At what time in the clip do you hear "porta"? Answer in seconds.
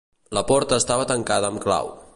0.51-0.79